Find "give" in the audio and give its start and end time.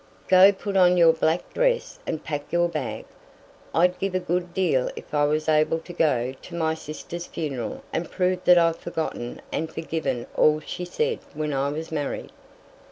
3.99-4.15